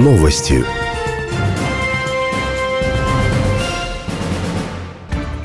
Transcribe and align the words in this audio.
Новости. 0.00 0.64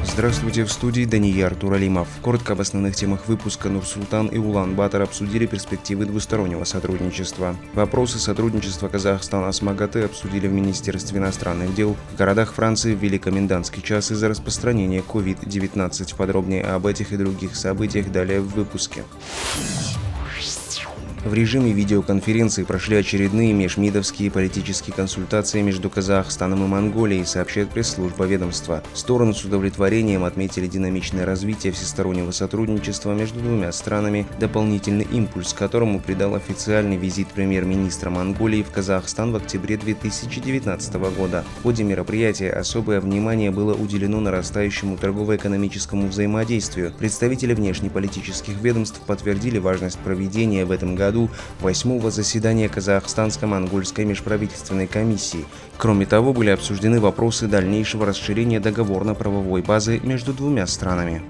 Здравствуйте, 0.05 0.63
в 0.63 0.71
студии 0.71 1.03
Данияр 1.03 1.55
Туралимов. 1.55 2.07
Коротко 2.21 2.53
об 2.53 2.61
основных 2.61 2.95
темах 2.95 3.27
выпуска 3.27 3.67
Нурсултан 3.67 4.27
и 4.27 4.37
Улан-Батор 4.37 5.01
обсудили 5.01 5.45
перспективы 5.45 6.05
двустороннего 6.05 6.63
сотрудничества. 6.63 7.57
Вопросы 7.73 8.17
сотрудничества 8.17 8.87
Казахстана 8.87 9.51
с 9.51 9.61
МАГАТЭ 9.61 10.05
обсудили 10.05 10.47
в 10.47 10.53
Министерстве 10.53 11.19
иностранных 11.19 11.75
дел. 11.75 11.97
В 12.13 12.17
городах 12.17 12.53
Франции 12.53 12.95
ввели 12.95 13.19
комендантский 13.19 13.81
час 13.81 14.09
из-за 14.09 14.29
распространения 14.29 15.01
COVID-19. 15.05 16.15
Подробнее 16.15 16.63
об 16.63 16.87
этих 16.87 17.11
и 17.11 17.17
других 17.17 17.57
событиях 17.57 18.09
далее 18.09 18.39
в 18.39 18.47
выпуске. 18.55 19.03
В 21.25 21.33
режиме 21.33 21.71
видеоконференции 21.71 22.61
прошли 22.61 22.97
очередные 22.97 23.51
межмидовские 23.51 24.29
политические 24.29 24.95
консультации 24.95 25.63
между 25.63 25.89
Казахстаном 25.89 26.63
и 26.63 26.67
Монголией, 26.67 27.25
сообщает 27.25 27.71
пресс-служба 27.71 28.25
ведомства. 28.25 28.83
Стороны 28.93 29.33
с 29.33 29.43
удовлетворением 29.43 30.23
отметили 30.23 30.67
динамичное 30.67 31.25
развитие 31.25 31.73
всестороннего 31.73 32.29
сотрудничества 32.29 33.15
между 33.15 33.39
двумя 33.39 33.71
странами, 33.71 34.27
дополнительный 34.39 35.07
импульс 35.11 35.53
которому 35.53 35.99
придал 35.99 36.35
официальный 36.35 36.95
визит 36.95 37.29
премьер-министра 37.29 38.11
Монголии 38.11 38.61
в 38.61 38.69
Казахстан 38.69 39.31
в 39.31 39.37
октябре 39.37 39.77
2019 39.77 40.93
года. 41.17 41.43
В 41.57 41.63
ходе 41.63 41.83
мероприятия 41.83 42.51
особое 42.51 43.01
внимание 43.01 43.49
было 43.49 43.73
уделено 43.73 44.19
нарастающему 44.19 44.95
торгово-экономическому 44.97 46.07
взаимодействию. 46.07 46.93
Представители 46.99 47.55
внешнеполитических 47.55 48.61
ведомств 48.61 49.01
подтвердили 49.07 49.57
важность 49.57 49.97
проведения 49.97 50.65
в 50.65 50.71
этом 50.71 50.93
году 50.93 51.14
году 51.15 51.29
восьмого 51.61 52.11
заседания 52.11 52.67
Казахстанско-Монгольской 52.67 54.05
межправительственной 54.05 54.87
комиссии. 54.87 55.45
Кроме 55.77 56.05
того, 56.05 56.33
были 56.33 56.49
обсуждены 56.49 56.99
вопросы 56.99 57.47
дальнейшего 57.47 58.05
расширения 58.05 58.59
договорно-правовой 58.59 59.61
базы 59.61 59.99
между 60.03 60.33
двумя 60.33 60.67
странами. 60.67 61.21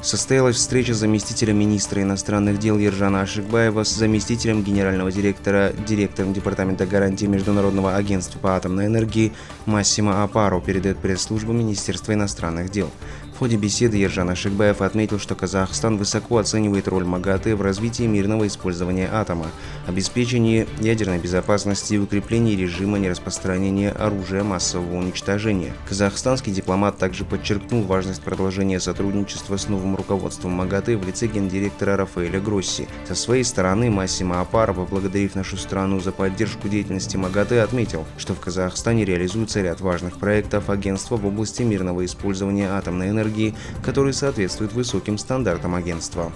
Состоялась 0.00 0.54
встреча 0.54 0.94
заместителя 0.94 1.52
министра 1.52 2.00
иностранных 2.00 2.60
дел 2.60 2.78
Ержана 2.78 3.22
Ашикбаева 3.22 3.82
с 3.82 3.92
заместителем 3.92 4.62
генерального 4.62 5.10
директора, 5.10 5.72
директором 5.86 6.32
Департамента 6.32 6.86
гарантии 6.86 7.26
Международного 7.26 7.96
агентства 7.96 8.38
по 8.38 8.54
атомной 8.54 8.86
энергии 8.86 9.32
Массимо 9.66 10.22
Апаро, 10.22 10.60
передает 10.60 10.98
пресс-служба 10.98 11.52
Министерства 11.52 12.12
иностранных 12.12 12.70
дел. 12.70 12.88
В 13.36 13.38
ходе 13.38 13.58
беседы 13.58 13.98
Ержан 13.98 14.30
Ашикбаев 14.30 14.80
отметил, 14.80 15.18
что 15.18 15.34
Казахстан 15.34 15.98
высоко 15.98 16.38
оценивает 16.38 16.88
роль 16.88 17.04
МАГАТЭ 17.04 17.54
в 17.54 17.60
развитии 17.60 18.04
мирного 18.04 18.46
использования 18.46 19.10
атома, 19.12 19.48
обеспечении 19.86 20.66
ядерной 20.80 21.18
безопасности 21.18 21.92
и 21.92 21.98
укреплении 21.98 22.56
режима 22.56 22.98
нераспространения 22.98 23.90
оружия 23.90 24.42
массового 24.42 24.96
уничтожения. 24.96 25.74
Казахстанский 25.86 26.50
дипломат 26.50 26.96
также 26.96 27.26
подчеркнул 27.26 27.82
важность 27.82 28.22
продолжения 28.22 28.80
сотрудничества 28.80 29.58
с 29.58 29.68
новым 29.68 29.96
руководством 29.96 30.52
МАГАТЭ 30.52 30.96
в 30.96 31.06
лице 31.06 31.26
гендиректора 31.26 31.98
Рафаэля 31.98 32.40
Гросси. 32.40 32.88
Со 33.06 33.14
своей 33.14 33.44
стороны 33.44 33.90
Массимо 33.90 34.40
Апара, 34.40 34.72
поблагодарив 34.72 35.34
нашу 35.34 35.58
страну 35.58 36.00
за 36.00 36.10
поддержку 36.10 36.68
деятельности 36.68 37.18
МАГАТЭ, 37.18 37.60
отметил, 37.60 38.06
что 38.16 38.32
в 38.32 38.40
Казахстане 38.40 39.04
реализуется 39.04 39.60
ряд 39.60 39.82
важных 39.82 40.16
проектов 40.18 40.70
агентства 40.70 41.16
в 41.16 41.26
области 41.26 41.62
мирного 41.62 42.02
использования 42.06 42.70
атомной 42.70 43.10
энергии 43.10 43.25
энергии, 43.26 43.54
который 43.82 44.12
соответствует 44.12 44.72
высоким 44.72 45.18
стандартам 45.18 45.74
агентства. 45.74 46.32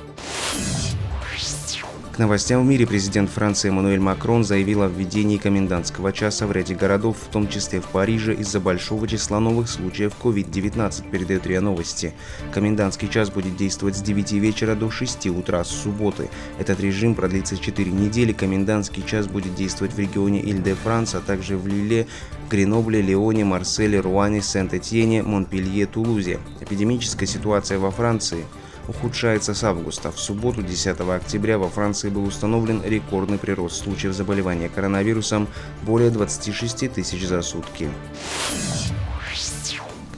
Новостям 2.19 2.62
в 2.62 2.69
мире 2.69 2.86
президент 2.86 3.30
Франции 3.30 3.70
Эммануэль 3.70 3.98
Макрон 3.98 4.44
заявил 4.44 4.83
о 4.83 4.88
введении 4.88 5.38
комендантского 5.38 6.12
часа 6.12 6.46
в 6.46 6.52
ряде 6.52 6.74
городов, 6.74 7.16
в 7.16 7.33
том 7.33 7.48
числе 7.48 7.80
в 7.80 7.86
Париже, 7.86 8.34
из-за 8.34 8.61
большого 8.61 9.08
числа 9.08 9.40
новых 9.40 9.70
случаев 9.70 10.12
COVID-19, 10.23 11.11
передает 11.11 11.46
РИА 11.46 11.62
Новости. 11.62 12.12
Комендантский 12.52 13.08
час 13.08 13.30
будет 13.30 13.57
действовать 13.57 13.96
с 13.96 14.02
9 14.02 14.33
вечера 14.33 14.74
до 14.74 14.90
6 14.90 15.28
утра 15.28 15.64
с 15.64 15.70
субботы. 15.70 16.28
Этот 16.58 16.78
режим 16.80 17.14
продлится 17.14 17.57
4 17.57 17.90
недели. 17.90 18.34
Комендантский 18.34 19.02
час 19.02 19.27
будет 19.27 19.55
действовать 19.55 19.95
в 19.95 19.98
регионе 19.98 20.42
Иль-де-Франс, 20.42 21.14
а 21.14 21.20
также 21.20 21.57
в 21.57 21.67
Лиле, 21.67 22.07
Гренобле, 22.50 23.00
Леоне, 23.00 23.44
Марселе, 23.44 24.00
Руане, 24.00 24.42
Сент-Этьене, 24.42 25.22
Монпелье, 25.22 25.86
Тулузе. 25.86 26.40
Эпидемическая 26.61 27.28
ситуация 27.28 27.78
во 27.78 27.92
Франции 27.92 28.44
ухудшается 28.88 29.55
с 29.55 29.62
августа. 29.62 30.11
В 30.11 30.18
субботу, 30.18 30.60
10 30.60 30.98
октября, 31.00 31.58
во 31.58 31.68
Франции 31.68 32.08
был 32.08 32.24
установлен 32.24 32.83
рекордный 32.84 33.39
прирост 33.39 33.84
случаев 33.84 34.14
заболевания 34.14 34.68
коронавирусом– 34.68 35.46
более 35.86 36.10
26 36.10 36.92
тысяч 36.92 37.24
за 37.24 37.40
сутки 37.42 37.89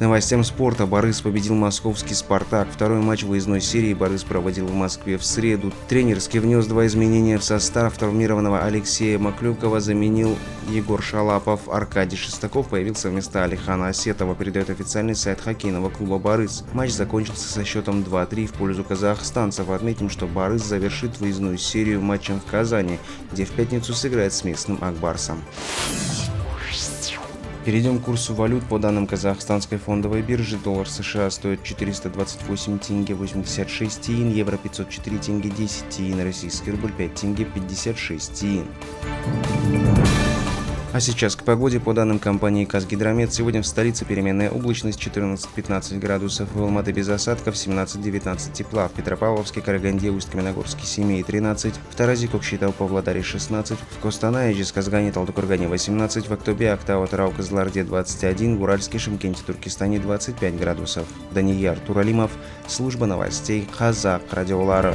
новостям 0.03 0.45
спорта. 0.45 0.85
Борис 0.85 1.21
победил 1.21 1.55
московский 1.55 2.15
«Спартак». 2.15 2.69
Второй 2.71 3.01
матч 3.01 3.23
выездной 3.23 3.61
серии 3.61 3.95
Борис 3.95 4.25
проводил 4.25 4.67
в 4.67 4.75
Москве 4.75 5.17
в 5.17 5.25
среду. 5.25 5.73
Тренерский 5.89 6.41
внес 6.41 6.67
два 6.67 6.87
изменения 6.87 7.39
в 7.39 7.45
состав. 7.45 7.97
Травмированного 7.97 8.65
Алексея 8.65 9.19
Маклюкова 9.19 9.81
заменил 9.81 10.37
Егор 10.69 11.01
Шалапов. 11.01 11.69
Аркадий 11.69 12.17
Шестаков 12.17 12.69
появился 12.69 13.11
вместо 13.11 13.45
Алихана 13.45 13.89
Осетова, 13.89 14.35
передает 14.35 14.71
официальный 14.71 15.15
сайт 15.15 15.41
хоккейного 15.41 15.89
клуба 15.89 16.19
«Борис». 16.19 16.65
Матч 16.73 16.91
закончился 16.91 17.49
со 17.49 17.65
счетом 17.65 18.03
2-3 18.03 18.47
в 18.47 18.53
пользу 18.53 18.84
казахстанцев. 18.84 19.71
Отметим, 19.71 20.11
что 20.11 20.27
«Борис» 20.27 20.65
завершит 20.65 21.21
выездную 21.21 21.59
серию 21.59 22.01
матчем 22.01 22.41
в 22.41 22.51
Казани, 22.51 22.99
где 23.33 23.45
в 23.45 23.51
пятницу 23.51 23.95
сыграет 23.95 24.33
с 24.33 24.45
местным 24.45 24.79
«Акбарсом». 24.81 25.39
Перейдем 27.65 28.00
к 28.00 28.05
курсу 28.06 28.34
валют. 28.34 28.65
По 28.65 28.78
данным 28.81 29.06
казахстанской 29.06 29.78
фондовой 29.78 30.23
биржи, 30.23 30.59
доллар 30.59 30.89
США 30.89 31.31
стоит 31.31 31.62
428 31.62 32.78
тенге 32.81 33.15
86 33.15 34.00
тиин, 34.00 34.33
евро 34.33 34.56
504 34.56 35.19
тенге 35.19 35.49
10 35.49 35.89
тиин, 35.89 36.21
российский 36.22 36.72
рубль 36.72 36.91
5 36.93 37.15
тенге 37.15 37.45
56 37.45 38.33
тиин. 38.33 38.67
А 40.92 41.00
сейчас 41.00 41.36
к 41.36 41.42
погоде. 41.42 41.80
По 41.80 41.94
данным 41.94 42.19
компании 42.19 42.66
«Казгидромет», 42.66 43.32
сегодня 43.32 43.62
в 43.62 43.66
столице 43.66 44.04
переменная 44.04 44.50
облачность 44.50 45.00
14-15 45.00 45.98
градусов, 45.98 46.53
в 46.53 46.60
Алматы 46.60 46.92
без 46.92 47.08
осадков 47.08 47.54
17-19 47.54 48.53
тепла, 48.53 48.88
в 48.88 48.92
Петропавловске, 48.92 49.62
Караганде, 49.62 50.10
Усть-Каменогорске, 50.10 50.84
Семей 50.84 51.22
13, 51.22 51.75
в 51.91 51.94
Таразе, 51.94 52.28
Кокшетау, 52.28 52.72
Павлодаре 52.72 53.22
16, 53.22 53.78
в 53.78 54.03
Костанае, 54.03 54.53
Жесказгане, 54.53 55.12
Талдыкургане 55.12 55.66
18, 55.66 56.28
в 56.28 56.32
Актобе, 56.34 56.72
Актау, 56.72 57.06
Тарау, 57.06 57.30
Кызларде 57.30 57.84
21, 57.84 58.59
в 58.59 58.62
Уральске, 58.62 58.98
Шымкенте, 58.98 59.42
Туркестане 59.47 59.98
25 59.98 60.59
градусов. 60.59 61.06
Данияр 61.30 61.78
Туралимов, 61.78 62.32
служба 62.66 63.06
новостей 63.06 63.66
Казак, 63.78 64.24
радиолары. 64.30 64.94